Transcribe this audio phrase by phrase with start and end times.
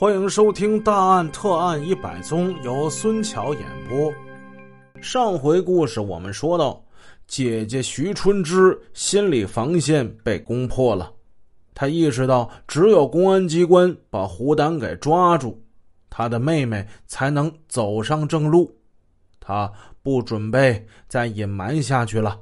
[0.00, 4.10] 欢迎收听《大案特案一百宗》，由孙桥演播。
[5.02, 6.82] 上回故事我们说到，
[7.26, 11.12] 姐姐徐春枝心理防线被攻破了，
[11.74, 15.62] 她意识到只有公安机关把胡丹给抓住，
[16.08, 18.74] 她的妹妹才能走上正路。
[19.38, 19.70] 她
[20.02, 22.40] 不准备再隐瞒下去了。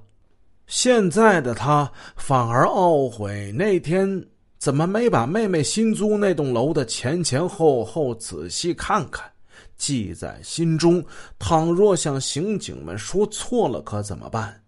[0.68, 4.24] 现在的她反而懊悔那天。
[4.58, 9.30] 怎么没把妹妹新租那栋楼的前前后后仔细看看，
[9.76, 11.04] 记在心中？
[11.38, 14.60] 倘若向刑警们说错了，可怎么办？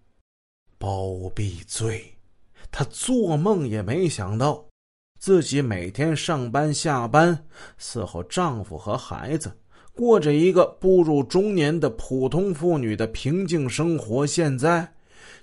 [0.78, 2.04] 包庇罪，
[2.70, 4.64] 她做梦也没想到，
[5.18, 7.36] 自己每天上班下班，
[7.78, 9.52] 伺候丈夫和孩子，
[9.92, 14.94] 过着一个步入中年的普通妇女的平静生活，现在，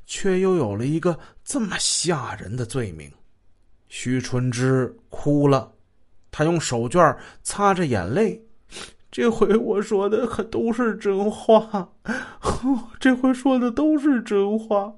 [0.06, 3.12] 却又有了一个这么吓人的罪名。
[3.90, 5.72] 徐春枝哭了，
[6.32, 8.42] 她用手绢擦着眼泪。
[9.10, 11.90] 这回我说的可都是真话，
[13.00, 14.94] 这回说的都是真话。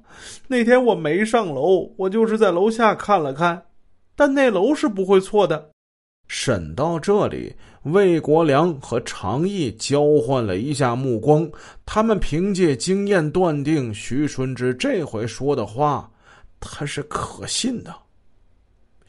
[0.48, 3.64] 那天我没上楼，我就是在楼下看了看，
[4.16, 5.70] 但那楼是不会错的。
[6.28, 11.50] 审到这里，魏国良和常毅交换了一下目光，
[11.86, 16.12] 他们凭借经验断定，徐春之这回说的话，
[16.60, 17.96] 他是可信的。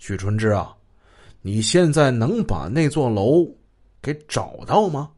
[0.00, 0.74] 许春枝啊，
[1.42, 3.46] 你现在能把那座楼
[4.00, 5.10] 给找到吗？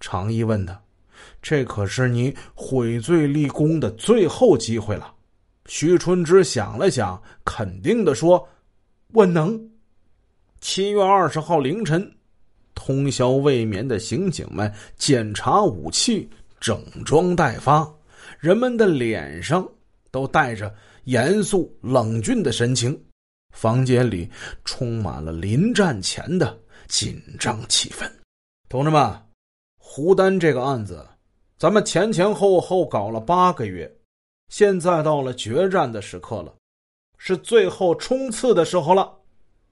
[0.00, 0.78] 常毅问他。
[1.40, 5.14] 这可是你悔罪立功的最后机会了。
[5.66, 8.46] 徐春枝想了想，肯定的说
[9.14, 9.58] ：“我能。”
[10.60, 12.12] 七月二十号凌晨，
[12.74, 17.88] 通宵未眠的刑警们检查武器，整装待发，
[18.40, 19.66] 人们的脸上
[20.10, 23.00] 都带着严肃冷峻的神情。
[23.56, 24.28] 房间里
[24.66, 26.56] 充满了临战前的
[26.88, 28.06] 紧张气氛。
[28.68, 29.18] 同志们，
[29.78, 31.08] 胡丹这个案子，
[31.56, 33.90] 咱们前前后后搞了八个月，
[34.50, 36.54] 现在到了决战的时刻了，
[37.16, 39.10] 是最后冲刺的时候了。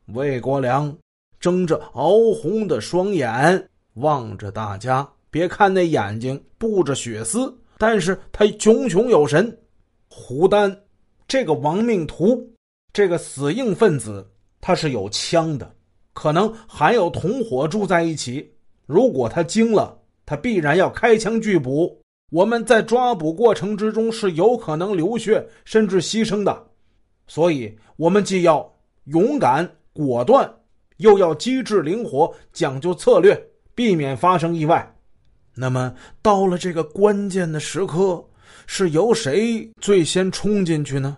[0.06, 0.96] 魏国良
[1.38, 9.54] 睁着熬红的双眼望着大家，别看那眼睛布着血丝，但是他炯炯有神。
[10.08, 10.74] 胡丹
[11.28, 12.50] 这个亡命徒。
[12.94, 14.24] 这个死硬分子
[14.60, 15.74] 他是有枪的，
[16.12, 18.48] 可能还有同伙住在一起。
[18.86, 22.00] 如果他惊了，他必然要开枪拒捕。
[22.30, 26.66] 我们在抓捕过程之中是有可能流血甚至牺牲的，
[27.26, 28.72] 所以我们既要
[29.06, 30.48] 勇敢果断，
[30.98, 33.36] 又要机智灵活，讲究策略，
[33.74, 34.96] 避免发生意外。
[35.56, 38.24] 那么到了这个关键的时刻，
[38.68, 41.16] 是由谁最先冲进去呢？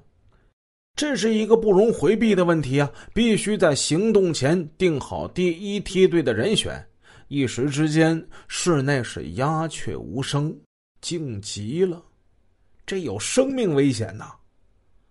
[0.97, 2.91] 这是一个不容回避的问题啊！
[3.13, 6.83] 必须在行动前定好第一梯队的人选。
[7.29, 10.57] 一时之间，室内是鸦雀无声，
[11.03, 12.03] 静极了。
[12.87, 14.31] 这有生命危险呐！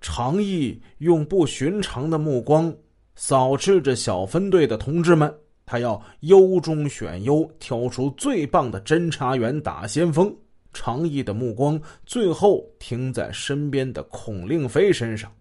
[0.01, 2.75] 常毅用不寻常的目光
[3.15, 5.31] 扫视着小分队的同志们，
[5.67, 10.35] 他要优中选优，挑出最棒的侦查员打先锋。
[10.73, 15.31] 常毅的目光最后停在身边的孔令飞身上。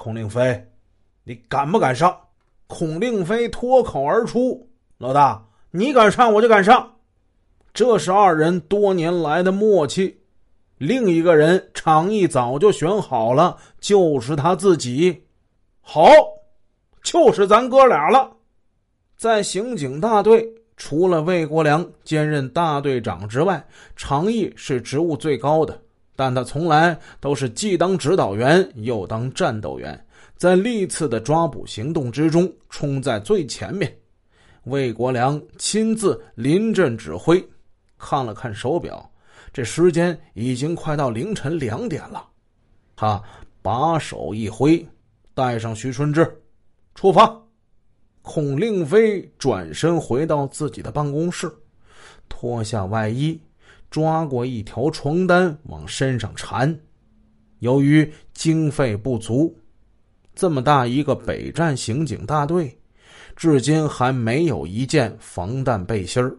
[0.00, 0.66] 孔令飞，
[1.24, 2.18] 你敢不敢上？
[2.66, 4.66] 孔令飞脱口而出
[4.96, 6.94] ：“老大，你敢上，我就敢上。”
[7.74, 10.22] 这是二人多年来的默契。
[10.78, 15.26] 另一个人场毅早就选好了，就是他自己。
[15.82, 16.10] 好，
[17.02, 18.38] 就是咱哥俩了。
[19.18, 23.62] 在刑警大队，除了魏国良兼任大队长之外，
[23.94, 25.78] 常毅是职务最高的。
[26.20, 29.98] 但他从来都是既当指导员又当战斗员，
[30.36, 33.90] 在历次的抓捕行动之中冲在最前面。
[34.64, 37.42] 魏国良亲自临阵指挥，
[37.96, 39.10] 看了看手表，
[39.50, 42.28] 这时间已经快到凌晨两点了。
[42.94, 43.22] 他
[43.62, 44.86] 把手一挥，
[45.32, 46.30] 带上徐春枝，
[46.94, 47.34] 出发。
[48.20, 51.50] 孔令飞转身回到自己的办公室，
[52.28, 53.40] 脱下外衣。
[53.90, 56.78] 抓过一条床单往身上缠，
[57.58, 59.54] 由于经费不足，
[60.34, 62.78] 这么大一个北站刑警大队，
[63.34, 66.34] 至今还没有一件防弹背心儿。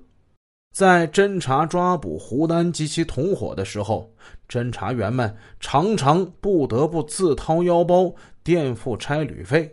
[0.73, 4.09] 在侦查抓捕胡丹及其同伙的时候，
[4.47, 9.69] 侦查员们常常不得不自掏腰包垫付差旅费。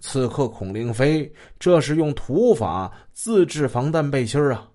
[0.00, 4.68] 此刻，孔令飞这是用土法自制防弹背心儿啊！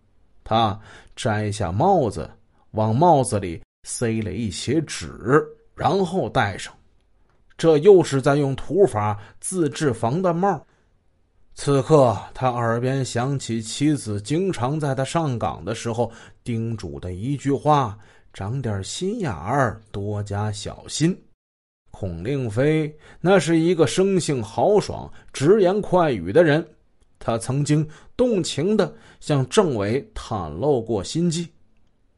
[0.48, 0.80] 他
[1.14, 2.30] 摘下帽子。
[2.72, 5.44] 往帽子里塞了一些纸，
[5.76, 6.74] 然后戴上。
[7.58, 10.64] 这又是在用土法自制防弹帽。
[11.56, 16.12] 此刻，他耳边响起妻子经常在他上岗的时候
[16.44, 17.98] 叮嘱的一句话
[18.32, 21.20] ：“长点心眼儿，多加小心。”
[21.90, 26.64] 孔令飞那是一个生性豪爽、直言快语的人，
[27.20, 31.48] 他曾经动情的向政委袒露过心迹。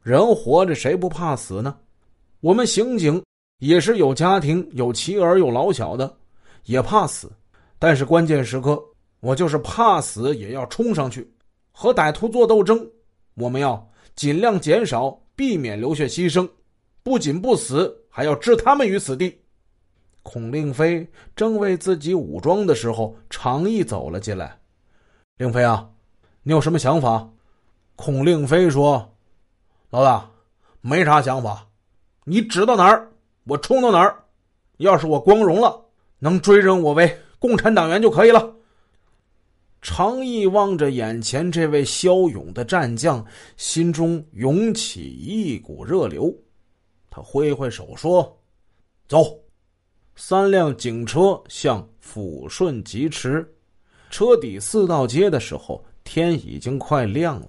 [0.02, 1.76] 人活着，谁不怕死呢？
[2.40, 3.22] 我们刑警
[3.58, 6.16] 也是有家庭、有妻儿、有老小的，
[6.64, 7.30] 也怕死。
[7.78, 8.82] 但是关键时刻。
[9.22, 11.30] 我就是怕死也要冲上去，
[11.72, 12.90] 和歹徒做斗争。
[13.34, 13.86] 我们要
[14.16, 16.48] 尽量减少，避免流血牺牲，
[17.02, 19.38] 不仅不死，还要置他们于死地。
[20.22, 21.06] 孔令飞
[21.36, 24.58] 正为自己武装的时候，常毅走了进来。
[25.40, 25.88] 令飞啊，
[26.42, 27.26] 你有什么想法？
[27.96, 29.10] 孔令飞说
[29.88, 30.30] ：“老大，
[30.82, 31.66] 没啥想法，
[32.24, 33.10] 你指到哪儿，
[33.44, 34.22] 我冲到哪儿。
[34.76, 35.82] 要是我光荣了，
[36.18, 38.54] 能追认我为共产党员就可以了。”
[39.80, 43.24] 常毅望着眼前这位骁勇的战将，
[43.56, 46.30] 心中涌起一股热流。
[47.08, 48.38] 他挥挥手说
[49.08, 49.40] ：“走！”
[50.16, 53.50] 三辆警车向抚顺疾驰。
[54.10, 57.48] 车抵四道街的时候，天已经快亮了。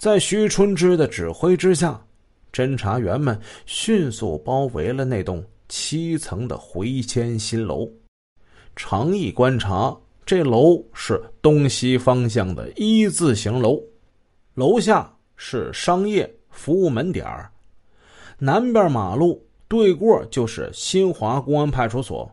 [0.00, 2.04] 在徐春之的指挥之下，
[2.52, 7.88] 侦查员们迅速包围了那栋七层的回迁新楼。
[8.74, 9.96] 长意观察。
[10.24, 13.80] 这楼是东西方向的一字形楼，
[14.54, 17.48] 楼下是商业服务门点儿，
[18.36, 22.28] 南边马路对过就是新华公安派出所。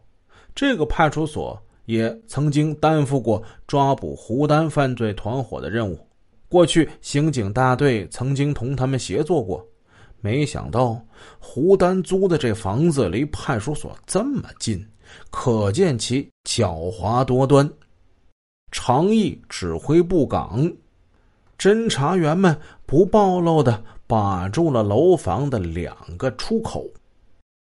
[0.55, 5.99] 这个派出所也曾经担负过抓捕胡丹犯罪团伙的任务，
[6.47, 9.65] 过去刑警大队曾经同他们协作过。
[10.21, 11.05] 没想到
[11.37, 14.87] 胡丹租的这房子离派出所这么近，
[15.29, 17.69] 可见其狡猾多端。
[18.71, 20.71] 常毅指挥部岗，
[21.59, 26.89] 侦查员们不暴露的把住了楼房的两个出口。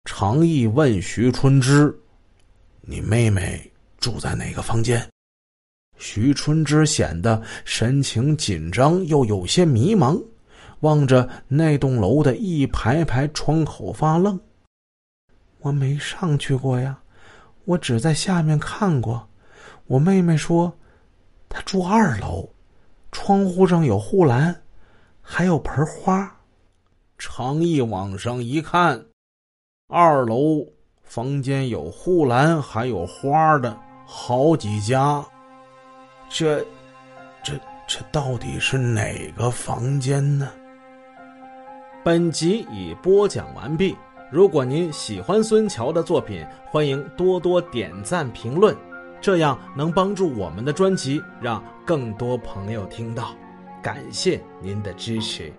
[0.04, 1.98] 常毅问徐春枝
[2.82, 3.72] ：“你妹妹
[4.04, 5.08] 住在哪个房间？”
[5.96, 10.22] 徐春之显得神情紧张，又有些迷茫，
[10.80, 14.38] 望着那栋楼的一排排窗口发愣。
[15.60, 16.98] 我没上去过呀，
[17.64, 19.26] 我只在下面看过。
[19.86, 20.76] 我妹妹说。
[21.56, 22.48] 她住二楼，
[23.12, 24.62] 窗户上有护栏，
[25.22, 26.36] 还有盆花。
[27.16, 29.06] 常毅往上一看，
[29.86, 30.66] 二楼
[31.04, 35.24] 房间有护栏还有花的好几家。
[36.28, 36.60] 这、
[37.42, 37.52] 这、
[37.86, 40.48] 这到底是哪个房间呢？
[42.04, 43.96] 本集已播讲完毕。
[44.30, 48.76] 如果您喜欢孙桥的作品，欢迎多多点赞评论。
[49.20, 53.34] 这样能帮助我们的专辑让更多朋友听到，
[53.82, 55.50] 感谢您的支持。